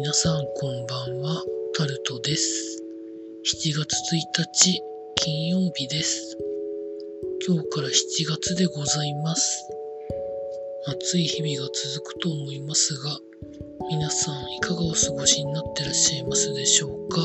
[0.00, 1.42] 皆さんこんばんは、
[1.76, 2.80] タルトです。
[3.44, 4.80] 7月1日、
[5.16, 6.38] 金曜日です。
[7.44, 7.90] 今日から7
[8.28, 9.68] 月でございます。
[10.86, 13.18] 暑い日々が続くと思いますが、
[13.90, 17.20] 皆さんいかがお過ごしになってらっしゃいますでしょうか？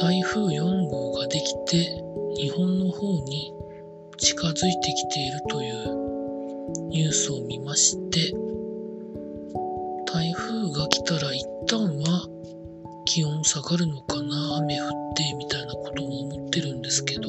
[0.00, 1.88] 台風4号ができて、
[2.36, 3.52] 日本の方に
[4.18, 8.43] 近づいてきているというニュースを見まして、
[10.14, 12.28] 台風が来たら一旦は
[13.04, 17.22] 気温下がるのかな雨降ってみたいなことも思ってるんですけど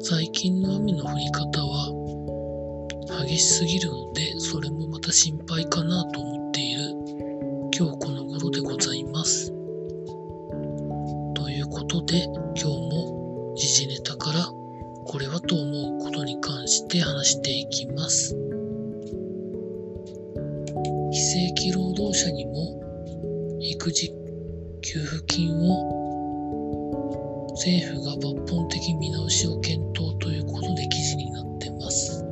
[0.00, 6.80] 最近の雨の降り方は激しすぎるのでそれもまた心配かなと思っている
[7.78, 9.52] 今日この頃でございます。
[11.34, 14.46] ということで今日も時事ネタから
[15.04, 18.45] これはと思うことに関して話していきます。
[22.16, 24.10] 者にも育児
[24.82, 32.24] 給付金を政府が抜本的見直しを検討ということで記事になってます。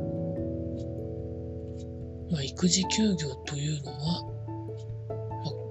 [2.31, 3.99] まあ、育児休業というのは、
[5.09, 5.65] まあ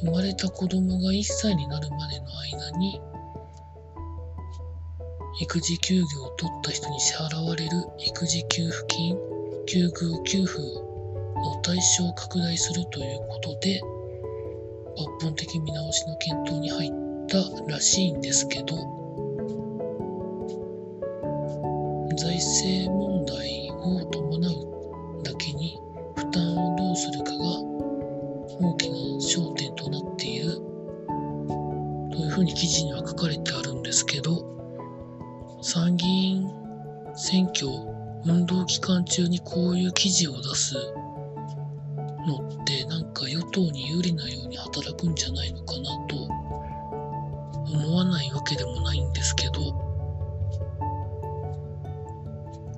[0.00, 3.00] 生まれた子供が1歳になるまでの間に
[5.40, 9.16] 育児休業を取った人に支払われる育児給付金、
[9.66, 10.87] 休業給付
[11.38, 13.80] の対象を拡大するということで
[14.96, 16.90] 抜本的見直しの検討に入っ
[17.28, 18.76] たらしいんですけど
[22.16, 25.78] 財政問題を伴うだけに
[26.16, 27.38] 負担をどうするかが
[28.60, 30.56] 大きな焦点となっている
[32.10, 34.44] というふうに記事には書かれてあるんですけど
[35.62, 36.50] 参議院
[37.14, 37.68] 選挙
[38.24, 40.74] 運動期間中にこういう記事を出す
[42.28, 46.16] のってなんか与党に有利なように働くんじゃないのかなと
[47.72, 49.52] 思わないわけでもないんですけど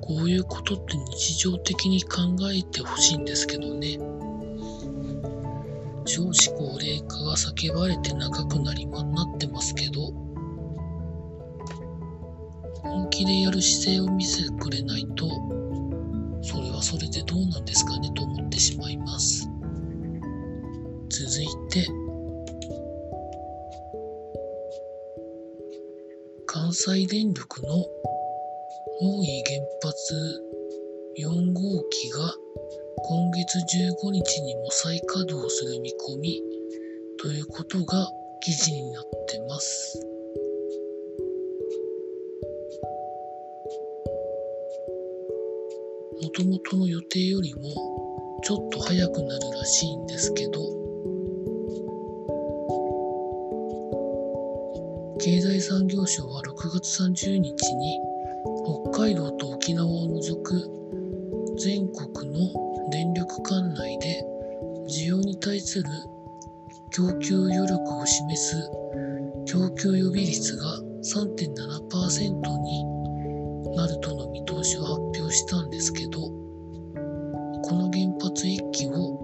[0.00, 2.20] こういうことって日常的に考
[2.52, 3.98] えてほしいんですけどね。
[6.06, 10.12] 少子高齢化が叫ばれて長くなりまなってますけど
[12.82, 15.28] 本気でやる姿勢を見せてくれないと
[16.42, 19.48] それはそれでどうなんですかねと思ってしまいます。
[21.10, 21.86] 続いて、
[26.46, 27.84] 関西電力の
[29.02, 30.42] 大井原発
[31.18, 32.34] 4号機が
[32.96, 36.42] 今月15日にも再稼働する見込み
[37.18, 38.08] ということが
[38.40, 40.09] 記事になってます。
[46.22, 47.60] もともとの予定よりも
[48.42, 50.60] ちょっと早くなるらしいんですけど
[55.18, 57.98] 経済産業省は6月30日に
[58.92, 60.54] 北海道と沖縄を除く
[61.58, 64.24] 全国の電力管内で
[64.88, 65.84] 需要に対する
[66.90, 68.56] 供給余力を示す
[69.46, 70.64] 供給予備率が
[71.02, 72.99] 3.7%に
[73.74, 79.18] なるとの見通しを発表したんですけどこの原発1基を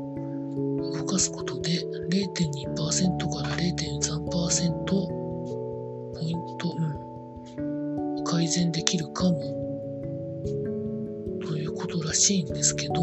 [0.93, 1.71] 動かすことで
[2.11, 2.75] 0.2%
[3.35, 6.75] から0.3%ポイント、
[7.59, 9.41] うん、改善できるかも
[11.47, 12.95] ということらしいんですけど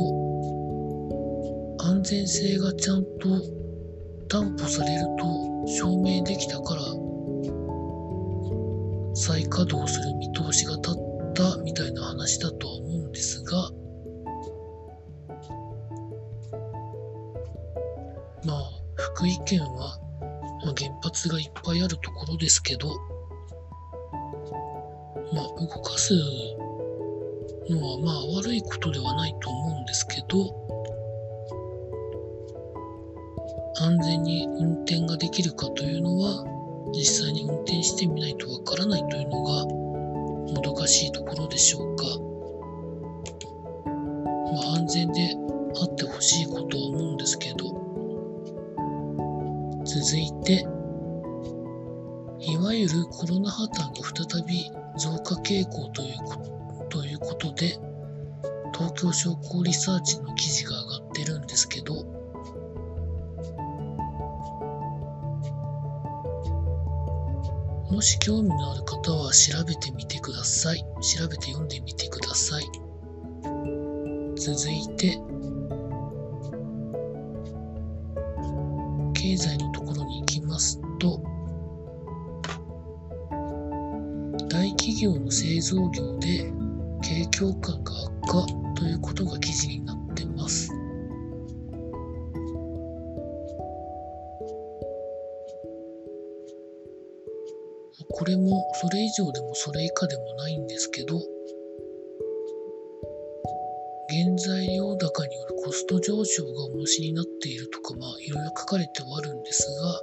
[1.79, 3.63] 安全性がちゃんと
[4.29, 6.81] 担保されると証明できたから
[9.15, 13.69] 再稼働する見通しが立ったみたいな話だとは思うんですが。
[18.45, 19.97] まあ福井県は、
[20.65, 22.89] まあ、原発がいっぱいあるところですけど。
[25.33, 26.13] まあ動かす
[27.69, 30.63] のはまあ悪いことではないと思うんですけど。
[33.81, 36.45] 安全に運転ができるかというのは
[36.93, 39.82] 実際に運転してみないとわからないというのが
[40.53, 42.05] もどかしいところでしょうか。
[44.53, 45.35] まあ安全で
[45.81, 47.57] あってほしいことは思うんですけど
[49.83, 50.67] 続いて
[52.39, 57.79] いわゆるコロナ破綻が再び増加傾向ということで
[58.73, 62.22] 東京商工リサーチの記事が上がってるんですけど
[67.93, 70.79] もし興味のある方は調べてみてください。
[70.79, 72.63] 調べて読んでみてください。
[74.35, 75.19] 続いて、
[79.13, 81.21] 経済のところに行きますと、
[84.49, 86.51] 大企業の製造業で
[87.03, 89.92] 景況感が悪化ということが記事にな
[98.11, 101.19] これもそれ以上でもそれ以下でもないんですけど、
[104.09, 110.01] 原材料高によるコスト上昇が重しになっているとか、まあいろいろ書かれてはあるんですが、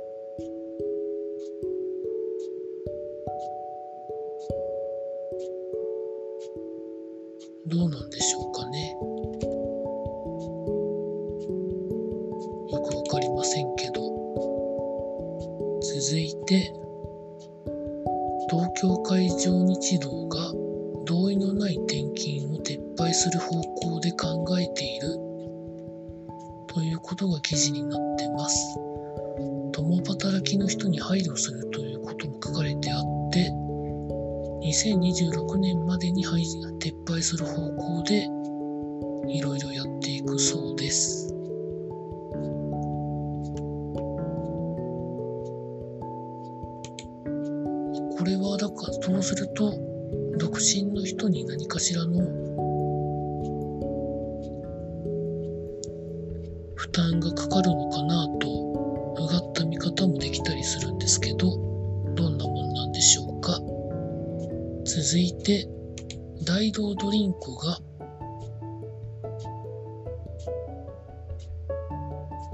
[7.66, 8.96] どうなんでしょうかね。
[12.72, 14.00] よくわかりませんけど。
[15.82, 16.72] 続いて、
[23.20, 25.12] する方向で考えている
[26.68, 28.78] ということが記事になってます。
[29.72, 33.52] 共働きの人に配慮するということも書かれてあって、
[34.64, 36.32] 2026年までに撤
[37.06, 38.26] 廃する方向で
[39.28, 41.34] いろいろやっていくそうです。
[48.16, 49.74] これはだからそうすると
[50.38, 52.40] 独身の人に何かしらの
[56.90, 58.48] 負担がかかるのかなと
[59.16, 61.56] うがった見方もできたりするんですけど
[62.16, 63.60] どんなもんなんでしょうか。
[64.84, 65.68] 続いて
[66.44, 67.78] 大道ドリンクが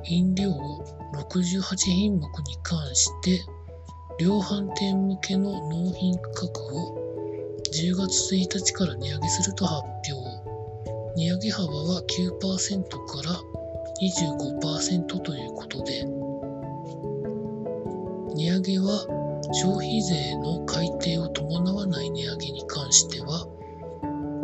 [0.05, 0.51] 飲料
[1.15, 2.29] 68品目に
[2.63, 3.41] 関して
[4.21, 10.47] 量販店向けの納品価格を10月1日から値上げすると発表。
[11.17, 13.41] 値上げ幅は9%から
[14.01, 16.05] 25%ということで
[18.35, 19.07] 値上げは
[19.53, 23.47] 消費税の改定を伴わない値上げに関しては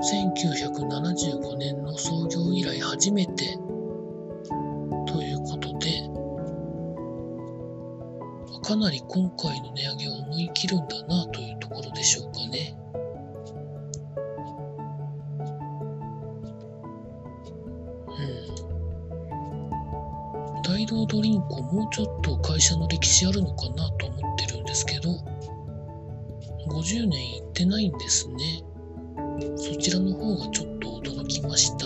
[0.02, 3.58] 1975年の創業以来初めて
[5.06, 6.12] ということで
[8.62, 12.76] かなり今回の値上げを思い切るんだなというところでしょうかね。
[18.08, 18.71] うん。
[20.72, 25.10] 大道ドリンクもうちょっと会社の歴史あるのかなと思ってるんですけど、
[26.66, 28.64] 50年いってないんですね。
[29.54, 31.84] そちらの方がちょっと驚きました。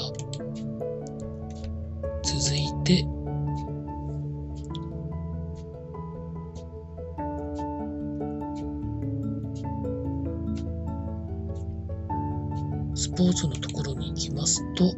[2.22, 3.04] 続いて、
[12.94, 14.94] スポーツのところに行きますと、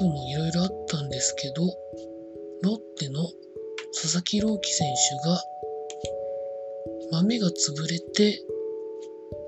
[0.00, 1.62] 今日もいろいろあったんですけど、
[2.62, 3.24] ロッテの
[3.92, 4.86] 佐々木朗希選
[5.22, 5.42] 手が
[7.10, 8.40] 豆が潰れて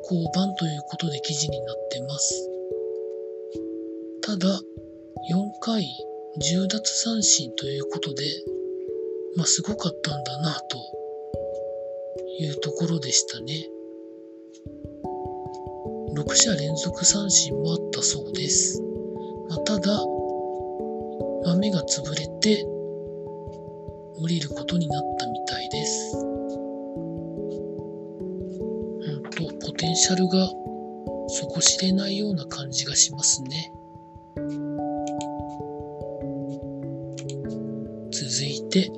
[0.03, 2.51] 降板ということで記事になってます。
[4.23, 5.87] ただ、4回
[6.41, 8.25] 10奪三振ということで、
[9.37, 10.79] まあすごかったんだなと
[12.41, 13.69] いうところでしたね。
[16.17, 18.83] 6者連続三振もあったそうです。
[19.49, 20.01] まあ、ただ、
[21.45, 22.65] 豆が潰れて
[24.19, 26.17] 降りることになったみたいです。
[26.17, 26.23] ほ
[29.17, 30.47] んと、ポテンシャルが
[31.29, 33.73] 底知れないような感じがしますね。
[38.13, 38.93] 続いて、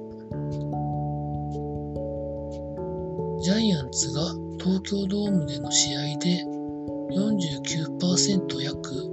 [3.43, 4.23] ジャイアンツが
[4.59, 6.45] 東京ドームでの試合で
[7.13, 9.13] 49%約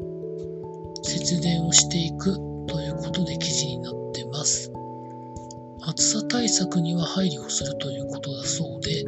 [1.04, 2.49] 節電をしていく
[3.02, 4.72] ことで記事になってます。
[5.82, 9.06] 暑さ対策には配慮するということだそうで、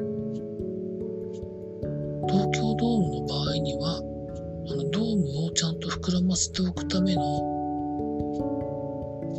[2.27, 4.01] 東京ドームの場合には、
[4.69, 7.21] あのドームをちゃんと膨らませておくための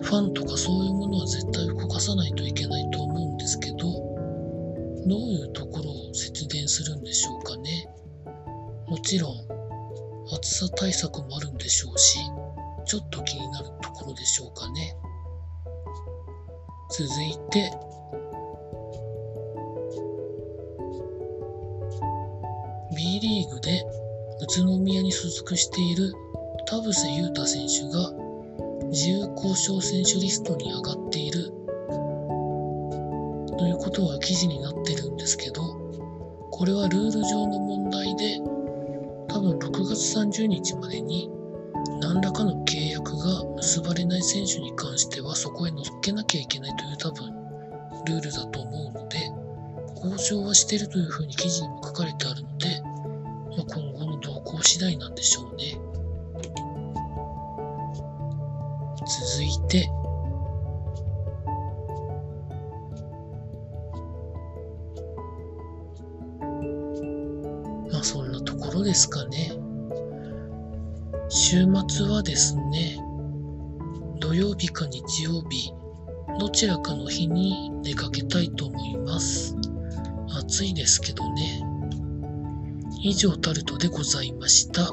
[0.03, 7.89] ファンとかそういうものは絶対動かさないといけないと思うんですけど、どういうところを節電するんでしょうかね。
[8.89, 9.35] もちろん
[10.35, 12.19] 暑さ対策もあるんでしょうし、
[12.85, 14.97] ちょっと気になるところでしょうかね。
[16.91, 17.71] 続いて、
[22.95, 23.83] B リーグで
[24.41, 26.13] 宇都宮に所属している
[26.67, 28.13] 田臥勇太選手が
[28.91, 31.51] 自由交渉選手リストに上がっている
[33.57, 35.63] ということは記事になってるんですけど、
[36.51, 38.39] これはルール上の問題で
[39.29, 41.31] 多分6月30日までに
[42.01, 42.62] 何らかの
[43.73, 47.33] 結ばれない選手に関してはそこへ乗っけなきゃいけないという多分
[48.05, 49.17] ルールだと思うので
[49.97, 52.83] 交渉はしてるというふうに記事にも書かれてあるので、
[53.57, 55.81] まあ、今後の動向次第なんでしょうね
[59.07, 59.89] 続いて
[67.91, 69.53] まあそんなところですかね。
[71.35, 73.02] 週末はですね、
[74.23, 75.73] 土曜日か日曜日、
[76.39, 79.57] どちらかの日に出かけたいと思います。
[80.39, 81.61] 暑いですけどね。
[83.03, 84.93] 以上タルトでございました。